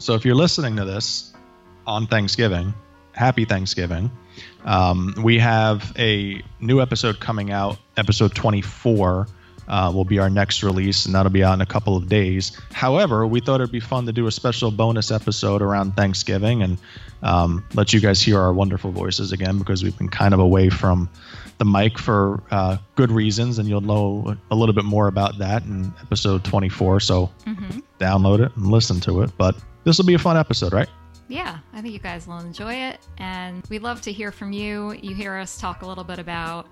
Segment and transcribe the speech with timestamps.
[0.00, 1.34] So if you're listening to this
[1.86, 2.72] on Thanksgiving,
[3.12, 4.10] happy Thanksgiving.
[4.64, 9.26] Um, we have a new episode coming out, episode 24.
[9.68, 12.58] Uh, will be our next release, and that'll be out in a couple of days.
[12.72, 16.78] However, we thought it'd be fun to do a special bonus episode around Thanksgiving and
[17.22, 20.70] um, let you guys hear our wonderful voices again because we've been kind of away
[20.70, 21.08] from
[21.58, 25.62] the mic for uh, good reasons, and you'll know a little bit more about that
[25.62, 27.00] in episode 24.
[27.00, 27.30] So
[28.00, 29.30] download it and listen to it.
[29.38, 29.54] But
[29.84, 30.88] this will be a fun episode, right?
[31.28, 32.98] Yeah, I think you guys will enjoy it.
[33.18, 34.92] And we'd love to hear from you.
[34.94, 36.66] You hear us talk a little bit about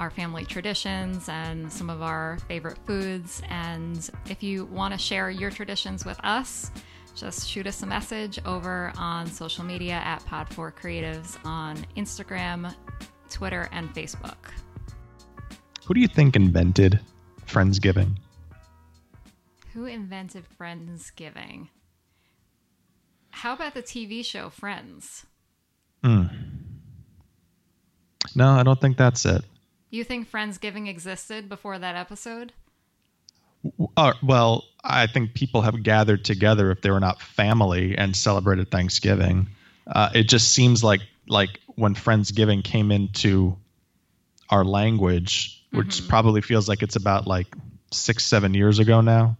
[0.00, 3.40] our family traditions and some of our favorite foods.
[3.48, 6.72] And if you want to share your traditions with us,
[7.14, 12.74] just shoot us a message over on social media at Pod4 Creatives on Instagram,
[13.28, 14.50] Twitter, and Facebook.
[15.86, 16.98] Who do you think invented
[17.46, 18.16] Friendsgiving?
[19.72, 21.68] Who invented Friendsgiving?
[23.30, 25.26] How about the TV show Friends?
[28.34, 29.44] No, I don't think that's it.
[29.90, 32.52] You think Friendsgiving existed before that episode?
[33.96, 38.70] Uh, well, I think people have gathered together if they were not family and celebrated
[38.70, 39.48] Thanksgiving.
[39.86, 43.56] Uh, it just seems like like when Friendsgiving came into
[44.48, 47.46] our language, which probably feels like it's about like
[47.92, 49.36] six seven years ago now.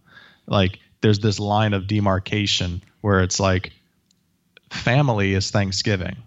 [0.47, 3.71] Like there's this line of demarcation where it's like
[4.71, 6.17] family is Thanksgiving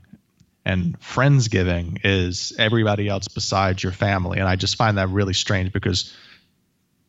[0.65, 4.39] and friendsgiving is everybody else besides your family.
[4.39, 6.15] And i just find that really strange because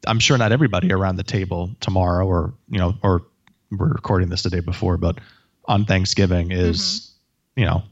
[0.07, 3.23] i'm sure not everybody around the table tomorrow or you know or
[3.71, 5.17] we're recording this the day before but
[5.65, 7.61] on thanksgiving is mm-hmm.
[7.61, 7.83] you know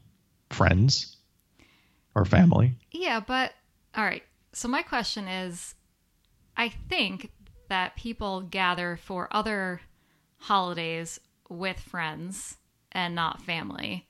[0.53, 1.13] friends
[2.15, 2.73] or family.
[2.91, 3.53] Yeah, but
[3.95, 4.23] all right.
[4.53, 5.75] So my question is
[6.55, 7.31] I think
[7.69, 9.81] that people gather for other
[10.37, 11.19] holidays
[11.49, 12.57] with friends
[12.93, 14.07] and not family.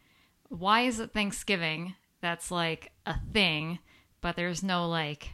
[0.50, 3.80] Why is it Thanksgiving that's like a thing,
[4.22, 5.30] but there's no like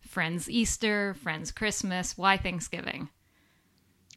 [0.00, 2.16] friends Easter, friends Christmas?
[2.18, 3.08] Why Thanksgiving?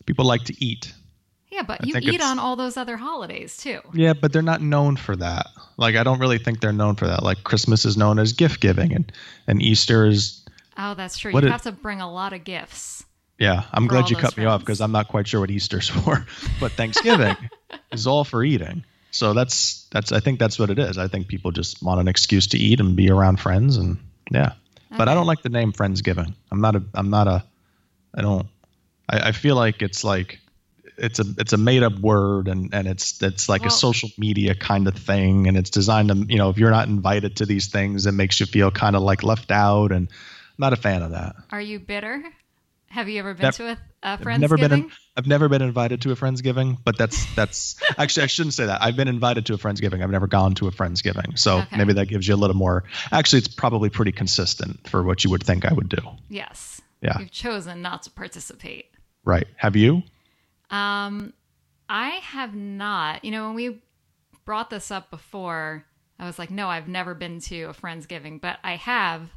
[0.06, 0.94] people like to eat
[1.52, 3.80] Yeah, but I you eat on all those other holidays too.
[3.94, 5.46] yeah but they're not known for that
[5.78, 8.60] like i don't really think they're known for that like christmas is known as gift
[8.60, 9.12] giving and
[9.46, 10.44] and easter is
[10.82, 11.34] Oh, that's true.
[11.34, 13.04] What you it- have to bring a lot of gifts.
[13.38, 16.26] Yeah, I'm glad you cut me off because I'm not quite sure what Easter's for.
[16.62, 17.36] But Thanksgiving
[17.92, 18.84] is all for eating.
[19.12, 20.98] So that's that's I think that's what it is.
[20.98, 23.98] I think people just want an excuse to eat and be around friends and
[24.32, 24.54] yeah.
[24.96, 26.34] But I don't like the name Friendsgiving.
[26.52, 27.44] I'm not a I'm not a
[28.14, 28.48] I don't
[29.08, 30.40] I, I feel like it's like
[30.98, 34.54] it's a it's a made up word and and it's it's like a social media
[34.54, 37.68] kind of thing and it's designed to you know if you're not invited to these
[37.68, 41.02] things it makes you feel kind of like left out and I'm not a fan
[41.02, 41.36] of that.
[41.52, 42.22] Are you bitter?
[42.90, 44.40] Have you ever been Nev- to a, a I've Friendsgiving?
[44.40, 48.28] never been in, I've never been invited to a friendsgiving, but that's that's actually I
[48.28, 48.82] shouldn't say that.
[48.82, 50.02] I've been invited to a friendsgiving.
[50.04, 51.38] I've never gone to a friendsgiving.
[51.38, 51.78] So Okay.
[51.78, 55.30] maybe that gives you a little more actually it's probably pretty consistent for what you
[55.30, 56.02] would think I would do.
[56.30, 56.82] Yes.
[57.02, 57.20] Yeah.
[57.20, 58.88] You've chosen not to participate.
[59.24, 59.48] Right.
[59.58, 60.04] Have you?
[60.72, 61.34] Um,
[61.88, 63.24] I have not.
[63.24, 63.82] You know, when we
[64.46, 65.86] brought this up before,
[66.20, 69.30] I was like, no, I've never been to a Friendsgiving, but I have.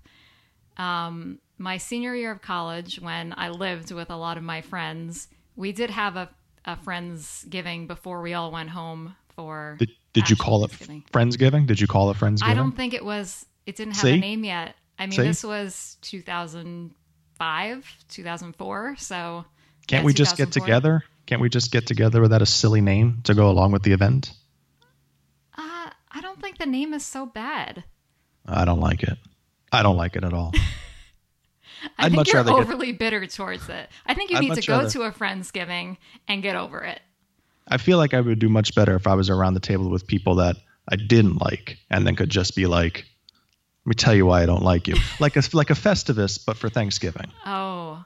[0.77, 5.29] Um, my senior year of college, when I lived with a lot of my friends,
[5.57, 6.29] we did have a,
[6.65, 9.77] a Friendsgiving before we all went home for.
[9.79, 11.05] Did did you call it Thanksgiving.
[11.13, 11.67] friendsgiving?
[11.67, 12.49] Did you call it friendsgiving?
[12.49, 13.47] I don't think it was.
[13.65, 14.15] It didn't have See?
[14.15, 14.75] a name yet.
[14.99, 15.23] I mean, See?
[15.23, 18.97] this was 2005, 2004.
[18.99, 19.45] So
[19.87, 21.05] Can't yeah, we just get together?
[21.25, 24.33] Can't we just get together without a silly name to go along with the event?
[25.57, 27.85] Uh, I don't think the name is so bad.
[28.45, 29.17] I don't like it.
[29.71, 30.53] I don't like it at all.
[31.99, 33.89] I I'd think much you're rather get- overly bitter towards it.
[34.07, 35.97] I think you I'd need to go rather- to a friendsgiving
[36.29, 37.01] and get over it.
[37.69, 40.07] I feel like I would do much better if I was around the table with
[40.07, 40.57] people that
[40.89, 43.07] I didn't like, and then could just be like,
[43.85, 46.57] "Let me tell you why I don't like you," like a like a Festivus, but
[46.57, 47.31] for Thanksgiving.
[47.47, 48.05] Oh,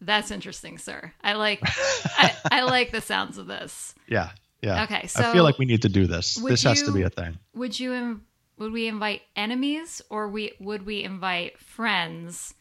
[0.00, 1.12] that's interesting, sir.
[1.22, 1.60] I like
[2.18, 3.94] I, I like the sounds of this.
[4.06, 4.30] Yeah,
[4.62, 4.84] yeah.
[4.84, 6.36] Okay, so I feel like we need to do this.
[6.36, 7.36] This has to be a thing.
[7.54, 8.20] Would you
[8.58, 12.54] would we invite enemies or we would we invite friends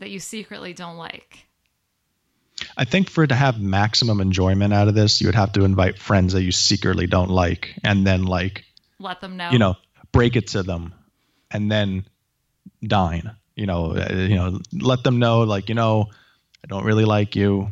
[0.00, 1.46] that you secretly don't like?
[2.76, 5.64] I think for it to have maximum enjoyment out of this, you would have to
[5.64, 8.64] invite friends that you secretly don't like, and then like
[8.98, 9.50] Let them know.
[9.50, 9.76] you know
[10.12, 10.94] break it to them,
[11.50, 12.04] and then
[12.82, 13.36] dine.
[13.54, 16.06] You know, uh, you know, let them know like you know,
[16.64, 17.70] I don't really like you.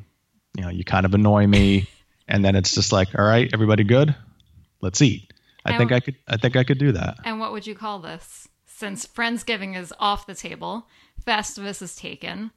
[0.57, 1.89] You know, you kind of annoy me,
[2.29, 4.15] and then it's just like, all right, everybody good?
[4.81, 5.33] Let's eat.
[5.65, 6.17] I think I could.
[6.27, 7.19] I think I could do that.
[7.25, 8.49] And what would you call this?
[8.65, 10.87] Since Friendsgiving is off the table,
[11.27, 12.51] Festivus is taken.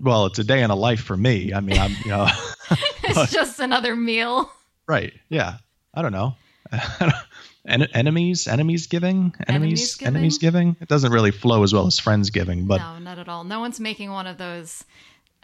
[0.00, 1.52] well, it's a day in a life for me.
[1.52, 2.28] I mean, I'm you know,
[3.02, 4.50] it's but- just another meal.
[4.86, 5.12] right?
[5.28, 5.58] Yeah,
[5.94, 6.36] I don't know.
[7.66, 10.76] En- enemies, enemies giving, enemies, Enemies enemies giving.
[10.80, 13.44] It doesn't really flow as well as friends giving, but no, not at all.
[13.44, 14.84] No one's making one of those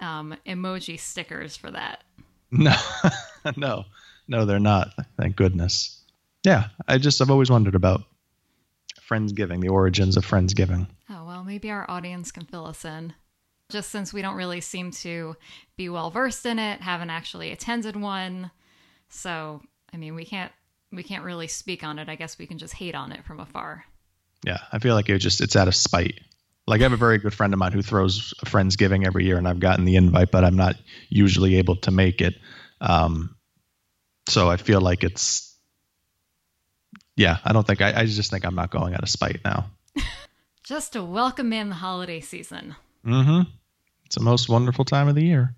[0.01, 2.03] um, emoji stickers for that.
[2.51, 2.75] no,
[3.59, 3.85] no,
[4.27, 4.93] no, they're not.
[5.19, 6.01] Thank goodness.
[6.45, 8.05] Yeah, I just I've always wondered about
[9.09, 10.87] friendsgiving, the origins of friendsgiving.
[11.11, 13.15] Oh, well, maybe our audience can fill us in.
[13.71, 15.37] Just since we don't really seem to
[15.77, 18.51] be well versed in it, haven't actually attended one.
[19.09, 19.63] So,
[19.93, 20.53] I mean, we can't
[20.93, 22.09] we can't really speak on it.
[22.09, 23.85] I guess we can just hate on it from afar.
[24.45, 26.21] Yeah, I feel like it just it's out of spite.
[26.67, 29.37] Like I have a very good friend of mine who throws a friendsgiving every year,
[29.39, 30.77] and I've gotten the invite, but I'm not
[31.09, 32.35] usually able to make it.
[32.81, 33.37] Um,
[34.29, 35.54] so I feel like it's,
[37.17, 39.67] yeah, I don't think I, I just think I'm not going out of spite now.
[40.65, 42.75] Just to welcome in the holiday season.
[43.07, 43.51] Mm-hmm.
[44.07, 45.55] It's the most wonderful time of the year.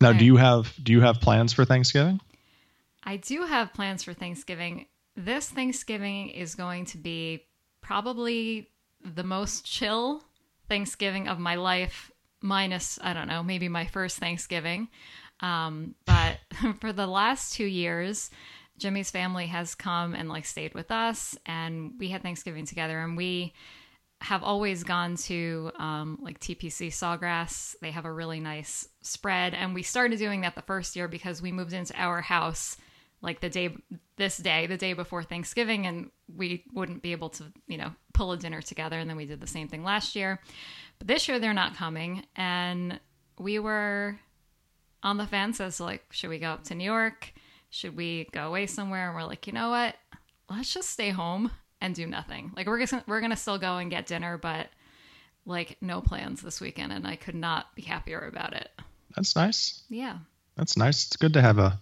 [0.00, 0.18] Now, Okay.
[0.18, 2.20] do you have do you have plans for Thanksgiving?
[3.02, 4.86] I do have plans for Thanksgiving.
[5.16, 7.44] This Thanksgiving is going to be
[7.80, 8.68] probably
[9.02, 10.22] the most chill
[10.68, 12.10] Thanksgiving of my life,
[12.42, 14.88] minus, I don't know, maybe my first Thanksgiving.
[15.40, 16.38] Um, but
[16.80, 18.30] for the last two years,
[18.78, 23.16] Jimmy's family has come and like stayed with us, and we had Thanksgiving together, and
[23.16, 23.52] we
[24.20, 27.76] have always gone to um, like TPC Sawgrass.
[27.80, 31.42] They have a really nice spread, and we started doing that the first year because
[31.42, 32.76] we moved into our house
[33.20, 33.76] like the day
[34.16, 38.32] this day, the day before Thanksgiving, and we wouldn't be able to, you know, pull
[38.32, 38.98] a dinner together.
[38.98, 40.40] And then we did the same thing last year,
[40.98, 43.00] but this year they're not coming, and
[43.38, 44.18] we were
[45.02, 47.32] on the fence as like, should we go up to New York?
[47.70, 49.08] Should we go away somewhere?
[49.08, 49.94] And we're like, you know what?
[50.50, 51.50] Let's just stay home
[51.80, 52.52] and do nothing.
[52.56, 54.68] Like we're gonna we're gonna still go and get dinner, but
[55.44, 58.70] like no plans this weekend, and I could not be happier about it.
[59.14, 59.82] That's nice.
[59.88, 60.18] Yeah,
[60.56, 61.06] That's nice.
[61.06, 61.78] It's good to have a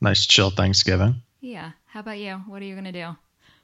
[0.00, 1.22] nice chill Thanksgiving.
[1.40, 1.72] yeah.
[1.86, 2.34] How about you?
[2.48, 3.16] What are you gonna do?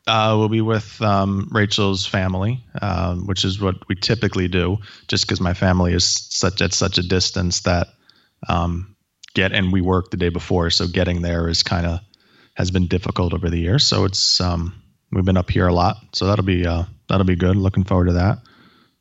[0.07, 4.79] Uh, we'll be with um, Rachel's family, um, which is what we typically do,
[5.09, 7.89] just because my family is such at such a distance that
[8.49, 8.97] um,
[9.41, 12.01] get and we work the day before, so getting there is kind of
[12.55, 13.85] has been difficult over the years.
[13.85, 17.37] So it's um, we've been up here a lot, so that'll be uh, that'll be
[17.37, 17.57] good.
[17.57, 18.39] Looking forward to that.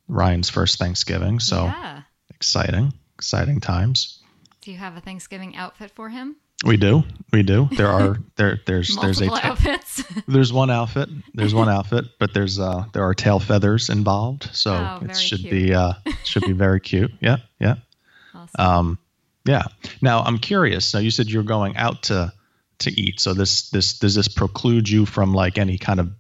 [0.08, 2.02] Ryan's first Thanksgiving, so yeah.
[2.34, 4.22] exciting, exciting times.
[4.62, 6.36] Do you have a Thanksgiving outfit for him?
[6.66, 7.70] We do, we do.
[7.72, 10.04] There are there there's there's a outfits.
[10.28, 11.10] there's one outfit.
[11.34, 15.40] There's one outfit, but there's uh there are tail feathers involved, so Oh, it should
[15.40, 15.52] cute.
[15.52, 15.94] be uh
[16.24, 17.12] should be very cute.
[17.22, 17.76] Yeah, yeah.
[18.34, 18.50] awesome.
[18.60, 19.00] Um
[19.46, 19.64] yeah.
[20.02, 20.94] Now I'm curious.
[20.94, 22.34] Now you said you're going out to
[22.80, 23.20] to eat.
[23.20, 26.12] So this this does this preclude you from like any kind of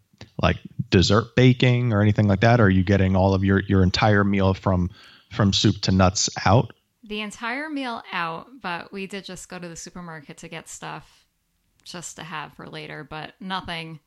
[0.41, 0.57] like
[0.89, 2.59] dessert baking or anything like that?
[2.59, 4.89] Or are you getting all of your your entire meal from
[5.31, 6.73] from soup to nuts out?
[7.01, 11.25] the entire meal out, but we did just go to the supermarket to get stuff
[11.83, 13.99] just to have for later, but nothing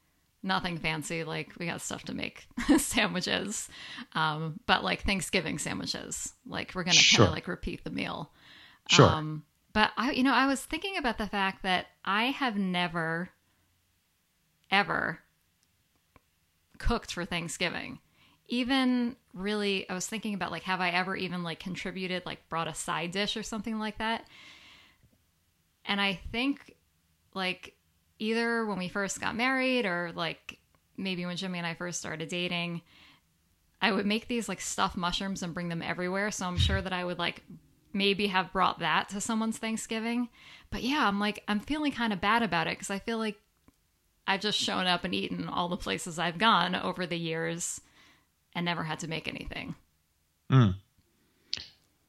[0.45, 2.47] nothing fancy like we got stuff to make
[2.79, 3.69] sandwiches
[4.15, 7.19] um but like thanksgiving sandwiches like we're gonna Sure.
[7.19, 8.29] kind of like repeat the meal
[8.89, 9.09] Sure.
[9.09, 13.31] um but i you know i was thinking about the fact that i have never
[14.71, 15.21] ever
[16.79, 18.01] cooked for thanksgiving.
[18.49, 22.69] Even really i was thinking about like have i ever even like contributed like brought
[22.69, 24.27] a side dish or something like that?
[25.85, 26.75] And i think
[27.35, 27.77] like
[28.19, 30.59] either when we first got married or like
[30.97, 32.83] maybe when jimmy and i first started dating
[33.81, 36.31] i would make these like stuffed mushrooms and bring them everywhere.
[36.31, 37.43] So i'm sure that i would like
[37.95, 40.29] maybe have brought that to someone's thanksgiving.
[40.71, 43.37] But yeah i'm like i'm feeling kind of bad about it because i feel like
[44.27, 47.83] i've just shown up and eaten all the places i've gone over the years
[48.55, 49.75] and never had to make anything.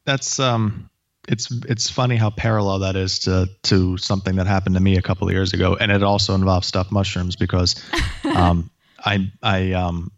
[0.06, 0.90] That's um
[1.28, 5.02] it's it's funny how parallel that is to to something that happened to me a
[5.02, 5.76] couple of years ago.
[5.76, 7.82] And it also involves stuffed mushrooms because
[8.24, 10.12] um I I um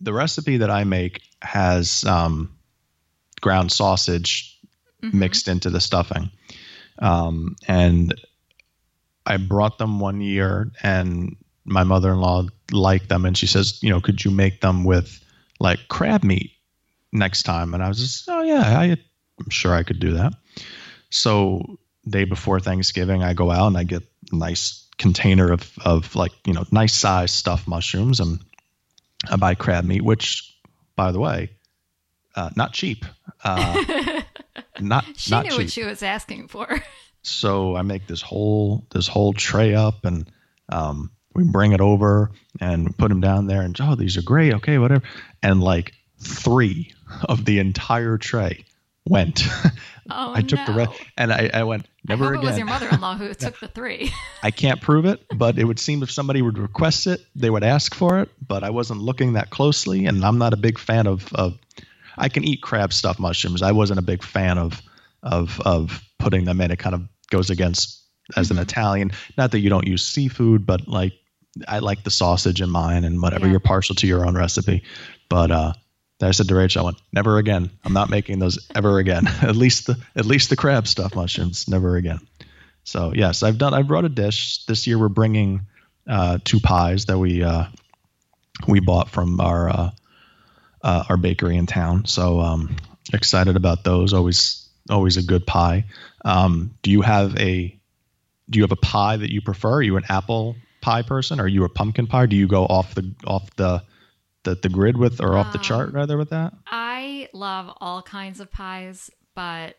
[0.00, 2.56] the recipe that I make has um
[3.40, 4.53] ground sausage
[5.12, 6.30] mixed into the stuffing.
[6.98, 8.14] Um and
[9.26, 14.00] I brought them one year and my mother-in-law liked them and she says, you know,
[14.00, 15.20] could you make them with
[15.58, 16.52] like crab meat
[17.12, 17.74] next time?
[17.74, 18.84] And I was just, oh yeah, I,
[19.40, 20.34] I'm sure I could do that.
[21.10, 26.14] So day before Thanksgiving, I go out and I get a nice container of, of
[26.14, 28.40] like, you know, nice size stuffed mushrooms and
[29.30, 30.54] I buy crab meat, which
[30.96, 31.50] by the way,
[32.36, 33.06] uh, not cheap.
[33.42, 34.20] Uh,
[34.80, 36.68] not, she not knew cheap what she was asking for
[37.22, 40.30] so I make this whole this whole tray up and
[40.68, 44.54] um, we bring it over and put them down there and oh these are great
[44.54, 45.04] okay whatever
[45.42, 46.92] and like three
[47.28, 48.64] of the entire tray
[49.06, 49.44] went.
[50.10, 50.66] Oh I took no.
[50.66, 52.44] the red, and I, I went never I hope again.
[52.44, 54.12] it was your mother-in-law who took the three.
[54.42, 57.64] I can't prove it, but it would seem if somebody would request it, they would
[57.64, 58.28] ask for it.
[58.46, 61.32] But I wasn't looking that closely, and I'm not a big fan of.
[61.32, 61.58] of
[62.18, 63.62] I can eat crab stuffed mushrooms.
[63.62, 64.80] I wasn't a big fan of
[65.22, 66.70] of of putting them in.
[66.70, 68.00] It kind of goes against
[68.36, 68.62] as an Mhm.
[68.62, 69.10] Italian.
[69.36, 71.12] Not that you don't use seafood, but like
[71.68, 73.46] I like the sausage in mine and whatever.
[73.46, 73.52] Yeah.
[73.52, 74.82] You're partial to your own recipe,
[75.28, 75.72] but uh,
[76.22, 77.70] I said to Rachel, I went, never again.
[77.84, 79.26] I'm not making those ever again.
[79.42, 82.18] at least the at least the crab stuffed mushrooms, never again.
[82.84, 83.74] So yes, I've done.
[83.74, 84.98] I brought a dish this year.
[84.98, 85.62] We're bringing
[86.08, 87.64] uh, two pies that we uh,
[88.68, 89.90] we bought from our uh,
[90.84, 92.04] uh, our bakery in town.
[92.04, 92.76] So um,
[93.12, 94.12] excited about those.
[94.12, 95.86] Always always a good pie.
[96.24, 97.76] Um, do you have a
[98.50, 99.76] do you have a pie that you prefer?
[99.76, 101.40] Are you an apple pie person?
[101.40, 102.26] Are you a pumpkin pie?
[102.26, 103.82] Do you go off the off the
[104.44, 106.52] the, the grid with or off the chart Um, rather with that?
[106.66, 109.76] I love all kinds of pies, but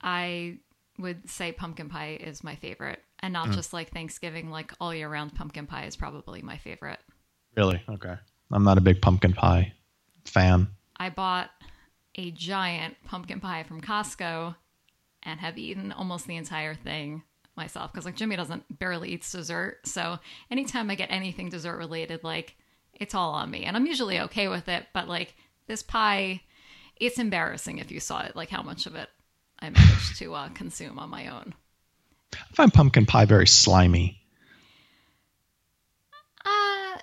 [0.00, 0.58] I
[0.98, 3.02] would say pumpkin pie is my favorite.
[3.18, 3.54] And not Mm.
[3.54, 7.00] just like Thanksgiving, like all year round pumpkin pie is probably my favorite.
[7.56, 7.82] Really?
[7.88, 8.14] Okay.
[8.52, 9.72] I'm not a big pumpkin pie
[10.28, 10.68] fan.
[10.96, 11.50] I bought
[12.14, 14.54] a giant pumpkin pie from Costco
[15.22, 17.22] and have eaten almost the entire thing
[17.56, 19.80] myself because like Jimmy doesn't barely eats dessert.
[19.84, 20.18] So
[20.50, 22.56] anytime I get anything dessert related, like
[22.94, 23.64] it's all on me.
[23.64, 25.34] And I'm usually okay with it, but like
[25.66, 26.42] this pie,
[26.96, 29.08] it's embarrassing if you saw it, like how much of it
[29.58, 31.54] I managed to uh, consume on my own.
[32.32, 34.20] I find pumpkin pie very slimy.
[36.44, 36.98] Uh,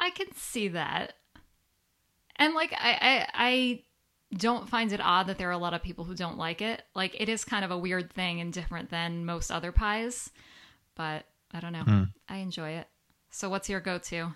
[0.00, 1.14] I can see that.
[2.42, 3.82] And like I, I I
[4.36, 6.82] don't find it odd that there are a lot of people who don't like it.
[6.92, 10.28] Like it is kind of a weird thing and different than most other pies.
[10.96, 11.84] But I don't know.
[11.84, 12.02] Hmm.
[12.28, 12.88] I enjoy it.
[13.30, 14.34] So what's your go-to?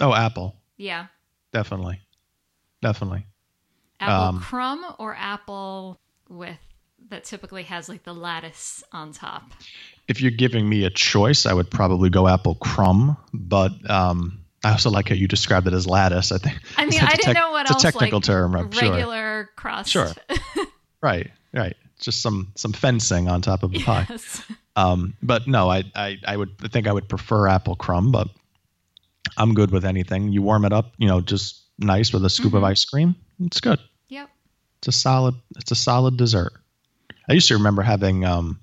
[0.00, 0.56] Oh, apple.
[0.76, 1.06] Yeah.
[1.52, 2.00] Definitely.
[2.82, 3.26] Definitely.
[4.00, 6.58] Apple Um, crumb or apple with
[7.10, 9.52] that typically has like the lattice on top.
[10.08, 14.72] If you're giving me a choice, I would probably go apple crumb, but um, I
[14.72, 16.32] also like how you described it as lattice.
[16.32, 18.54] I think I mean, It's I didn't tec- know what it's a technical like term,
[18.56, 18.90] I'm sure.
[18.90, 19.90] regular crust.
[19.90, 20.08] Sure.
[21.02, 21.76] right, right.
[22.00, 24.06] Just some some fencing on top of the pie.
[24.08, 24.42] yes.
[24.76, 28.28] Um, but no, I, I I would think I would prefer apple crumb, but
[29.36, 30.30] I'm good with anything.
[30.32, 32.66] You warm it up, you know, just nice with a scoop of Mhm.
[32.70, 33.14] ice cream.
[33.40, 33.80] It's good.
[34.08, 34.28] Yep.
[34.78, 35.34] It's a solid.
[35.56, 36.52] It's a solid dessert.
[37.28, 38.60] I used to remember having um,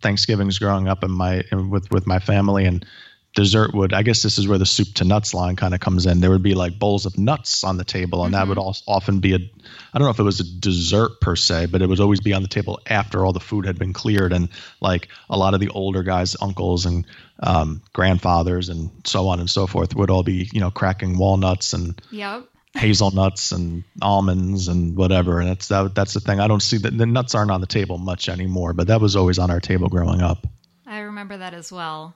[0.00, 2.84] Thanksgivings growing up in my in, with with my family, and
[3.34, 3.92] dessert would.
[3.92, 6.20] I guess this is where the soup to nuts line kind of comes in.
[6.20, 8.48] There would be like bowls of nuts on the table, and that Mhm.
[8.50, 9.36] would also often be a.
[9.38, 12.32] I don't know if it was a dessert per se, but it would always be
[12.34, 14.48] on the table after all the food had been cleared, and
[14.80, 17.06] like a lot of the older guys, uncles and
[17.42, 21.72] um, grandfathers, and so on and so forth, would all be you know cracking walnuts
[21.72, 22.48] and Yep.
[22.74, 25.40] hazelnuts and almonds and whatever.
[25.40, 26.40] And that's that, that's the thing.
[26.40, 29.14] I don't see that the nuts aren't on the table much anymore, but that was
[29.16, 30.46] always on our table growing up.
[30.86, 32.14] I remember that as well.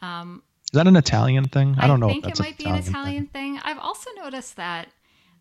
[0.00, 1.74] Um, Is that an Italian thing?
[1.78, 2.08] I don't know.
[2.08, 2.76] I think it might be an.
[2.76, 3.58] Italian thing.
[3.62, 4.88] I've also noticed that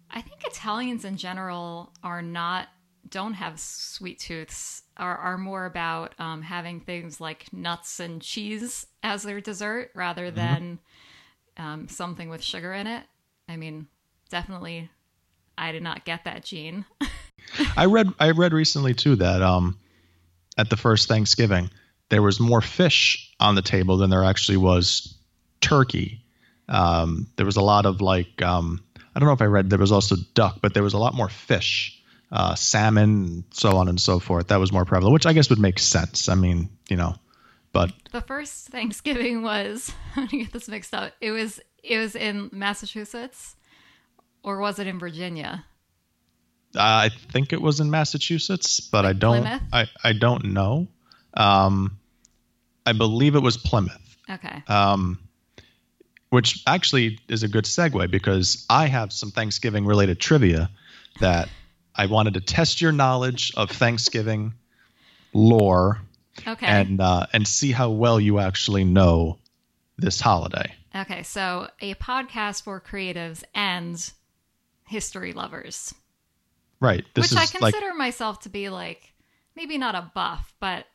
[0.09, 2.67] I think Italians in general are not
[3.09, 4.81] don't have sweet tooths.
[4.97, 10.27] Are are more about um, having things like nuts and cheese as their dessert rather
[10.27, 10.35] Mm-hmm.
[10.35, 10.79] than
[11.57, 13.03] um, something with sugar in it.
[13.47, 13.87] I mean,
[14.29, 14.89] definitely,
[15.57, 16.85] I did not get that gene.
[17.77, 19.77] I read I read recently too that um,
[20.57, 21.69] at the first Thanksgiving
[22.09, 25.15] there was more fish on the table than there actually was
[25.61, 26.23] turkey.
[26.67, 28.83] Um, there was a lot of like um,
[29.15, 31.13] I don't know if I read there was also duck, but there was a lot
[31.13, 32.01] more fish,
[32.31, 34.47] uh, salmon, so on and so forth.
[34.47, 36.29] That was more prevalent, which I guess would make sense.
[36.29, 37.15] I mean, you know,
[37.71, 41.13] but the first Thanksgiving was I'm gonna get this mixed up.
[41.21, 43.55] It was it was in Massachusetts,
[44.43, 45.65] or was it in Virginia?
[46.77, 49.61] I think it was in Massachusetts, but I don't Plymouth?
[49.73, 50.87] I, I don't know.
[51.33, 51.97] Um,
[52.85, 54.17] I believe it was Plymouth.
[54.29, 54.63] Okay.
[54.67, 55.19] Um,
[56.29, 60.69] which actually is a good segue because I have some Thanksgiving related trivia
[61.19, 61.49] that
[61.95, 64.53] I wanted to test your knowledge of Thanksgiving
[65.33, 65.99] lore
[66.47, 66.65] Okay.
[66.67, 69.39] and uh, and see how well you actually know
[69.97, 70.73] this holiday.
[70.95, 71.23] okay.
[71.23, 74.11] So a podcast for creatives and
[74.87, 75.93] history lovers,
[76.79, 77.03] Right.
[77.13, 79.13] This which I is like consider myself to be like
[79.55, 80.85] maybe not a buff, but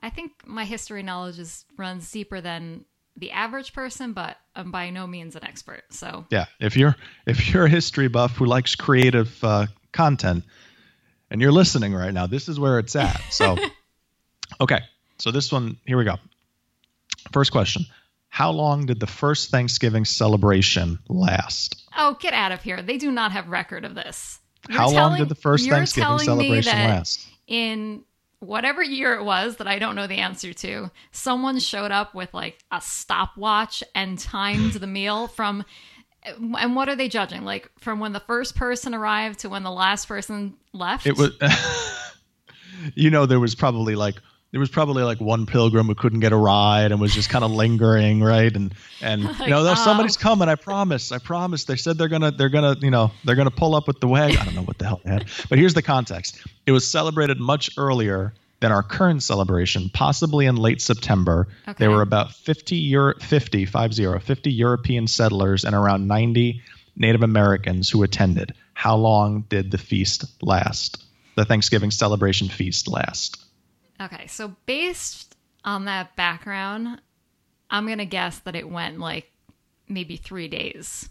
[0.00, 4.90] I think my history knowledge is runs deeper than the average person, but I'm by
[4.90, 5.82] no means an expert.
[5.90, 6.46] So yeah.
[6.60, 10.44] If you're if you're a history buff who likes creative uh, content
[11.30, 13.20] and you're listening right now, this is where it's at.
[13.30, 13.56] So
[14.60, 14.80] okay.
[15.18, 16.16] So this one here we go.
[17.32, 17.84] First question.
[18.28, 21.82] How long did the first Thanksgiving celebration last?
[21.96, 22.80] oh, get out of here!
[22.80, 24.38] They do not have record of this.
[24.68, 27.28] You're How long did the first Thanksgiving celebration last?
[27.46, 28.04] in
[28.42, 32.34] whatever year it was that I don't know the answer to, someone showed up with
[32.34, 35.64] like a stopwatch and timed the meal from.
[36.24, 37.44] And what are they judging?
[37.44, 41.06] Like from when the first person arrived to when the last person left?
[41.06, 41.32] It was,
[42.94, 44.16] you know, there was probably like
[44.52, 47.42] there was probably like one pilgrim who couldn't get a ride and was just kind
[47.42, 48.54] of lingering, right?
[48.54, 49.74] And and Like, you know, "No, oh.
[49.74, 50.48] somebody's coming.
[50.48, 51.10] I promise.
[51.10, 51.64] I promise.
[51.64, 54.38] They said they're gonna they're gonna you know they're gonna pull up with the wagon.
[54.38, 56.38] I don't know what the hell they had, but here's the context.
[56.66, 61.48] It was celebrated much earlier than our current celebration, possibly in late September.
[61.66, 61.74] Okay.
[61.78, 66.62] There were about 50 Euro, 50, 50, 50 European settlers and around 90
[66.94, 68.54] Native Americans who attended.
[68.74, 71.02] How long did the feast last?
[71.36, 73.42] The Thanksgiving celebration feast last?
[74.00, 77.00] Okay, so based on that background,
[77.70, 79.30] I'm gonna guess that it went like
[79.88, 81.08] maybe three days.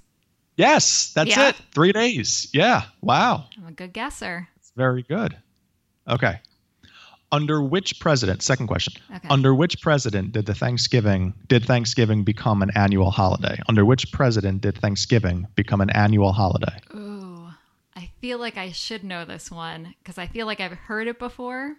[0.57, 1.49] Yes, that's Yeah.
[1.49, 1.55] it.
[1.73, 2.49] Three days.
[2.53, 2.83] Yeah.
[3.01, 3.45] Wow.
[3.57, 4.47] I'm a good guesser.
[4.57, 5.37] It's very good.
[6.07, 6.39] Okay.
[7.31, 8.43] Under which president?
[8.43, 8.93] Second question.
[9.15, 9.27] Okay.
[9.29, 13.57] Under which president did the Thanksgiving did Thanksgiving become an annual holiday?
[13.69, 16.77] Under which president did Thanksgiving become an annual holiday?
[16.93, 17.47] Ooh,
[17.95, 21.19] I feel like I should know this one because I feel like I've heard it
[21.19, 21.77] before,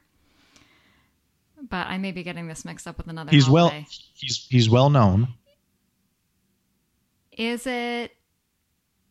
[1.69, 3.31] but I may be getting this mixed up with another.
[3.31, 3.71] He's well
[4.15, 5.29] he's he's well known.
[7.33, 8.13] Is it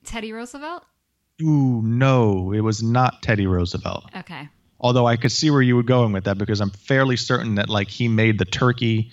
[0.03, 0.84] Teddy Roosevelt?
[1.41, 4.05] Ooh, no, it was not Teddy Roosevelt.
[4.15, 4.50] Okay.
[4.79, 7.70] Although I could see where you were going with that because I'm fairly certain that
[7.70, 9.12] like he made the turkey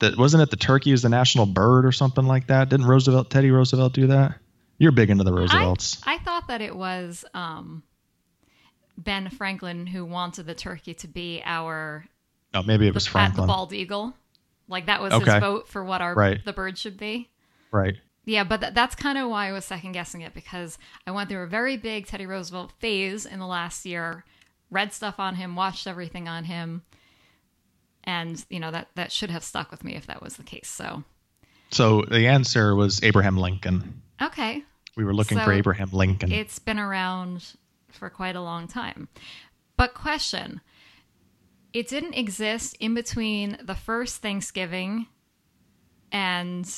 [0.00, 2.68] that wasn't it the turkey is the national bird or something like that?
[2.68, 4.34] Didn't Roosevelt Teddy Roosevelt do that?
[4.78, 6.02] You're big into the Roosevelts.
[6.04, 7.84] I, I thought that it was um,
[8.98, 12.06] Ben Franklin who wanted the turkey to be our
[12.54, 13.46] oh, maybe it the, was the Franklin.
[13.46, 14.14] bald eagle.
[14.68, 15.30] Like that was Okay.
[15.32, 16.44] his vote for what our Right.
[16.44, 17.28] the bird should be.
[17.70, 17.96] Right.
[18.24, 21.28] Yeah, but th- that's kind of why I was second guessing it because I went
[21.28, 24.24] through a very big Teddy Roosevelt phase in the last year,
[24.70, 26.82] read stuff on him, watched everything on him,
[28.04, 30.68] and you know that that should have stuck with me if that was the case.
[30.68, 31.02] So
[31.70, 34.02] So the answer was Abraham Lincoln.
[34.20, 34.62] okay,
[34.96, 36.30] We were looking So for Abraham Lincoln.
[36.32, 37.54] it's been around
[37.90, 39.08] for quite a long time.
[39.76, 40.60] But question:
[41.72, 45.06] It didn't exist in between the first Thanksgiving
[46.10, 46.68] and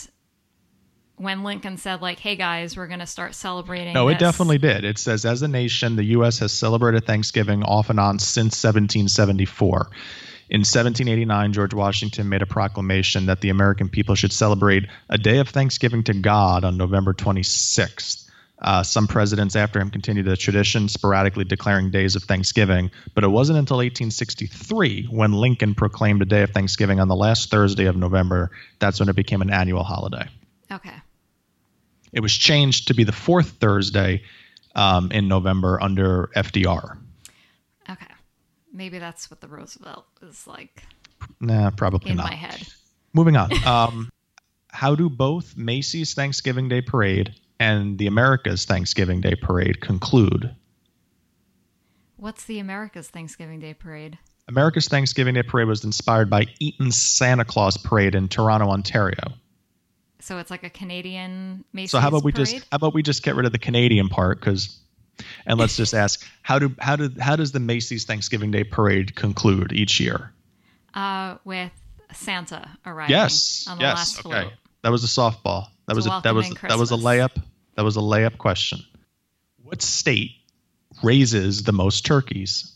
[1.16, 4.84] when Lincoln said, like, "Hey guys, we're going to start celebrating." no, it definitely did.
[4.84, 6.38] It says, as a nation, the U.S.
[6.40, 9.90] has celebrated Thanksgiving off and on since 1774.
[10.50, 15.38] In 1789, George Washington made a proclamation that the American people should celebrate a day
[15.38, 18.23] of Thanksgiving to God on November 26th.
[18.64, 22.90] Uh, some presidents after him continued the tradition, sporadically declaring days of Thanksgiving.
[23.14, 27.50] But it wasn't until 1863 when Lincoln proclaimed a day of Thanksgiving on the last
[27.50, 28.50] Thursday of November.
[28.78, 30.26] That's when it became an annual holiday.
[30.72, 30.94] Okay.
[32.12, 34.22] It was changed to be the fourth Thursday
[34.74, 36.96] um, in November under FDR.
[37.90, 38.06] Okay.
[38.72, 40.84] Maybe that's what the Roosevelt is like
[41.40, 42.30] Nah, probably in not.
[42.30, 42.66] my head.
[43.12, 43.50] Moving on.
[43.66, 44.10] Um,
[44.70, 50.54] how do both Macy's Thanksgiving Day Parade and the America's Thanksgiving Day Parade conclude?
[52.16, 54.18] What's the America's Thanksgiving Day parade?
[54.48, 59.32] America's Thanksgiving Day Parade was inspired by Eaton's Santa Claus Parade in Toronto, Ontario.
[60.20, 62.46] So it's like a Canadian Macy's So how about we parade?
[62.46, 64.78] just how about we just get rid of the Canadian part because
[65.46, 69.14] and let's just ask how do how do how does the Macy's Thanksgiving Day Parade
[69.16, 70.32] conclude each year?
[70.94, 71.72] uh, with
[72.12, 73.66] Santa arriving Yes.
[73.68, 73.96] on the yes.
[73.96, 74.42] last okay.
[74.42, 74.52] float.
[74.82, 75.68] That was a softball.
[75.88, 77.42] That was a, that was in that was a layup.
[77.76, 78.80] That was a layup question.
[79.62, 80.32] What state
[81.02, 82.72] raises the most turkeys?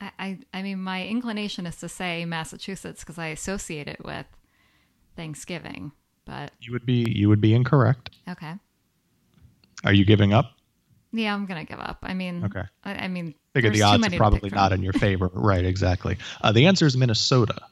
[0.00, 4.26] I, I, I mean, my inclination is to say Massachusetts because I associate it with
[5.16, 5.92] Thanksgiving.
[6.24, 8.10] But You would be you would be incorrect.
[8.28, 8.54] okay,
[9.84, 10.52] Are you giving up?
[11.12, 11.98] yeah, I'm gonna give up.
[12.02, 12.62] I mean, Okay.
[12.84, 15.28] I, I mean, Figure the odds are probably not in your favor.
[15.34, 16.18] right, exactly.
[16.40, 17.54] Uh, the answer is Minnesota.
[17.56, 17.62] It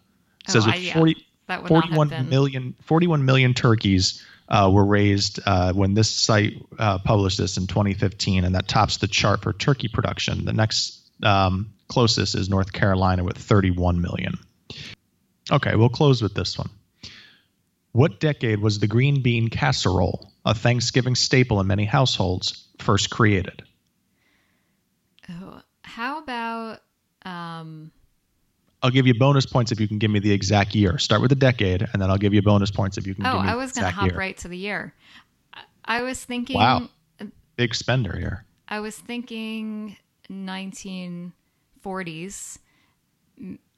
[0.48, 2.28] Oh, says with I- yeah, 40, that would not have 41 been.
[2.28, 7.66] million 41 million turkeys uh, were raised uh, when this site uh, published this in
[7.66, 10.44] 2015, and that tops the chart for turkey production.
[10.44, 14.34] The next um, closest is North Carolina with 31 million.
[15.50, 16.70] Okay, we'll close with this one.
[17.92, 23.62] What decade was the green bean casserole, a Thanksgiving staple in many households, first created?
[25.28, 26.80] Oh, how about
[27.24, 27.90] um,
[28.82, 30.98] I'll give you bonus points if you can give me the exact year.
[30.98, 33.34] Start with the decade, and then I'll give you bonus points if you can Oh,
[33.34, 34.16] give me I was going to hop year.
[34.16, 34.94] right to the year.
[35.52, 36.56] I, I was thinking.
[36.56, 36.88] Wow.
[37.56, 38.44] Big spender here.
[38.68, 39.96] I was thinking
[40.30, 42.58] 1940s,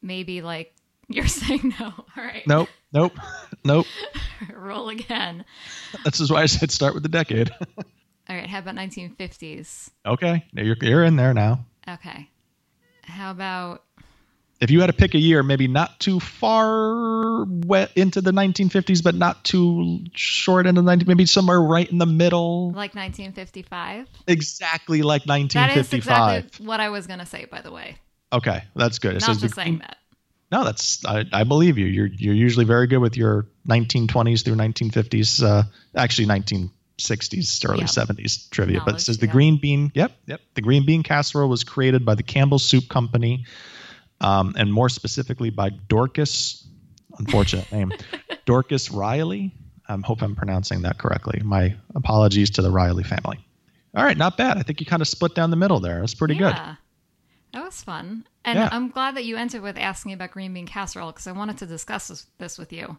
[0.02, 0.74] maybe like
[1.08, 1.86] you're saying no.
[1.86, 3.12] All right, Nope, nope,
[3.64, 3.86] nope.
[4.54, 5.44] roll again.
[6.04, 7.50] This is why I said start with the decade.
[8.28, 8.46] All right.
[8.46, 9.90] How about 1950s?
[10.06, 11.64] Okay, you're you're in there now.
[11.88, 12.28] Okay.
[13.02, 13.82] How about
[14.60, 19.02] If you had to pick a year, maybe not too far wet into the 1950s,
[19.02, 24.06] but not too short into the 19, maybe somewhere right in the middle, like 1955?
[24.26, 25.54] exactly like 1955.
[25.54, 26.44] That is 1955.
[26.44, 27.96] exactly what I was going to say, by the way.
[28.32, 29.12] Okay, that's good.
[29.16, 29.96] It Not says the just saying green- that.
[30.52, 31.86] No, that's I, I believe you.
[31.86, 35.62] You're you're usually very good with your 1920s through 1950s, uh,
[35.94, 37.86] actually 1960s, early Yeah.
[37.86, 38.78] 70s trivia.
[38.80, 39.32] but it Knowledge, says the yeah.
[39.32, 39.92] green bean.
[39.94, 40.40] Yep, yep.
[40.54, 43.44] The green bean casserole was created by the Campbell Soup Company,
[44.20, 46.66] um, and more specifically by Dorcas.
[47.18, 47.92] Unfortunate name,
[48.46, 49.52] Dorcas Reilly.
[49.88, 51.40] I hope I'm pronouncing that correctly.
[51.44, 53.44] My apologies to the Reilly family.
[53.94, 54.56] All right, not bad.
[54.56, 55.98] I think you kind of split down the middle there.
[56.00, 56.54] That's pretty good.
[56.54, 56.76] yeah.
[57.52, 58.24] That was fun.
[58.44, 58.68] And Yeah.
[58.70, 61.66] I'm glad that you ended with asking about green bean casserole because I wanted to
[61.66, 62.96] discuss this, this with you.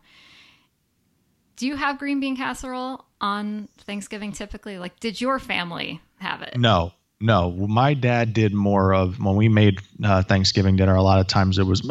[1.56, 4.78] Do you have green bean casserole on Thanksgiving typically?
[4.78, 6.58] Like, did your family have it?
[6.58, 7.52] No, no.
[7.52, 10.96] My dad did more of when we made uh, Thanksgiving dinner.
[10.96, 11.82] A lot of times it was.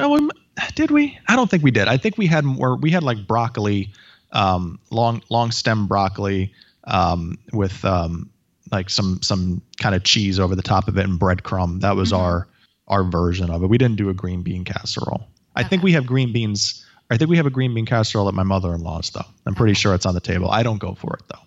[0.75, 1.19] Did we?
[1.29, 1.89] I don't think we did.
[1.89, 2.77] I think we had more.
[2.77, 3.93] We had like broccoli,
[4.33, 6.53] um, long long stem broccoli
[6.85, 8.31] um, with um,
[8.71, 11.81] like some some kind of cheese over the top of it and breadcrumb.
[11.81, 12.49] That was our
[12.89, 13.69] our version of it.
[13.69, 15.29] We didn't do a green bean casserole.
[15.57, 16.85] I think we have green beans.
[17.11, 19.27] I think we have a green bean casserole at my mother-in-law's though.
[19.47, 20.51] I'm pretty sure it's on the table.
[20.51, 21.43] I don't go for it though.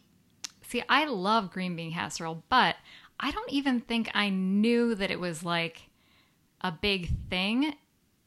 [0.67, 2.75] See, I love green bean casserole, but
[3.19, 5.81] I don't even think I knew that it was like
[6.61, 7.73] a big thing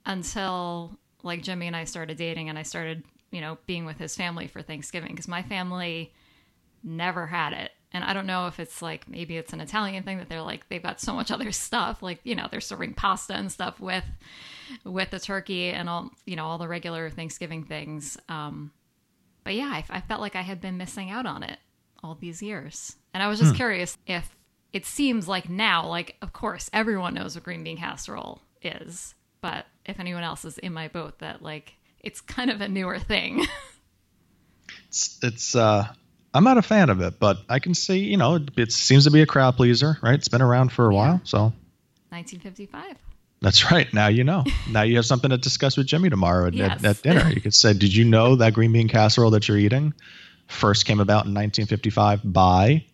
[0.05, 4.15] until like Jimmy and I started dating and I started, you know, being with his
[4.15, 6.13] family for Thanksgiving because my family
[6.83, 7.73] never had it.
[7.93, 10.69] And I don't know if it's like maybe it's an Italian thing that they're like
[10.69, 14.05] they've got so much other stuff like you know they're serving pasta and stuff with
[14.85, 18.19] with the turkey and all you know all the regular Thanksgiving things.
[18.29, 18.73] Um,
[19.45, 21.59] but yeah, I, I felt like I had been missing out on it
[22.03, 22.97] all these years.
[23.15, 24.36] And I was just curious if
[24.77, 29.65] it seems like now, like, of course, everyone knows what green bean casserole is, but
[29.87, 33.47] if anyone else is in my boat, that like it's kind of a newer thing.
[34.89, 35.87] it's it's uh
[36.35, 39.05] I'm not a fan of it, but I can see, you know, it, it seems
[39.05, 40.15] to be a crowd pleaser, right?
[40.15, 41.53] It's been around for a while, so
[42.11, 42.97] 1955.
[43.41, 43.93] that's right.
[43.95, 44.45] Now you know.
[44.71, 46.85] now you have something to discuss with Jimmy tomorrow at, Yes.
[46.85, 47.31] at, at dinner.
[47.31, 49.95] You could say, "Did you know that green bean casserole that you're eating
[50.49, 52.85] first came about in 1955 by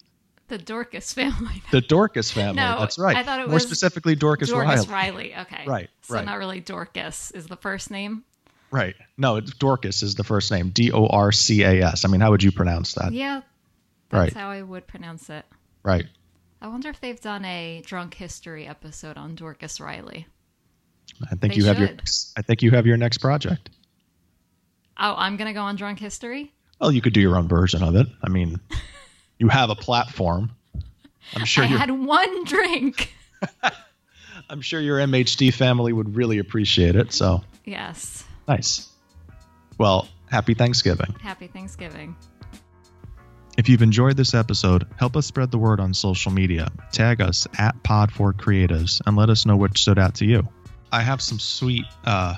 [0.53, 1.63] The Dorcas family.
[1.71, 3.17] the Dorcas family?" No, that's right.
[3.17, 5.07] I thought it More was specifically, Dorcas, Dorcas Reilly.
[5.31, 5.37] Reilly.
[5.37, 5.65] Okay.
[5.67, 6.25] Right, So right.
[6.27, 8.25] not really Dorcas is the first name.
[8.71, 8.95] Right.
[9.17, 10.69] No, it's Dorcas is the first name.
[10.71, 12.05] D O R C A S.
[12.05, 13.13] I mean, how would you pronounce that?
[13.13, 13.41] Yeah.
[14.11, 14.43] That's Right.
[14.43, 15.45] how I would pronounce it.
[15.83, 16.05] Right.
[16.61, 20.27] I wonder if they've done a drunk history episode on Dorcas Reilly.
[21.31, 21.89] I think They you have your.
[22.37, 23.71] I think you have your next project.
[24.99, 26.53] Oh, I'm gonna go on drunk history.
[26.81, 28.07] Well, you could do your own version of it.
[28.23, 28.61] I mean,
[29.43, 30.53] you have a platform.
[31.35, 33.13] I'm sure I had one drink.
[34.49, 37.13] I'm sure your MHD family would really appreciate it.
[37.13, 38.23] So Yes.
[38.47, 38.89] nice.
[39.79, 41.13] Well, happy Thanksgiving.
[41.21, 42.15] Happy Thanksgiving.
[43.59, 46.71] If you've enjoyed this episode, help us spread the word on social media.
[46.93, 50.47] Tag us at Pod4Creatives and let us know what stood out to you.
[50.93, 52.37] I have some sweet uh,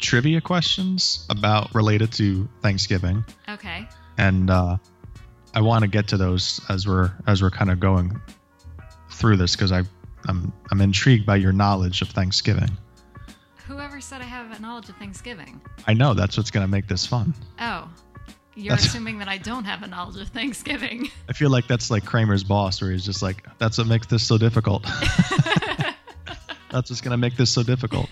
[0.00, 3.86] trivia questions about related to Thanksgiving, Okay.
[4.18, 4.78] and uh,
[5.54, 8.20] I want to get to those as we're as we're kind of going
[9.10, 9.82] through this because I
[10.28, 12.70] I'm I'm intrigued by your knowledge of Thanksgiving.
[13.66, 15.60] Whoever said I have a knowledge of Thanksgiving?
[15.86, 17.34] I know that's what's going to make this fun.
[17.60, 17.88] Oh.
[18.54, 21.10] You're That's- assuming that I don't have a knowledge of Thanksgiving.
[21.28, 24.22] I feel like that's like Kramer's boss, where he's just like, "That's what makes this
[24.26, 24.82] so difficult."
[26.70, 28.10] that's what's going to make this so difficult.